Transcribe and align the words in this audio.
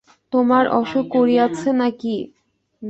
তোমার 0.33 0.63
অসুখ 0.79 1.05
করিয়াছে 1.15 1.69
না 1.73 1.87
কী? 1.99 2.15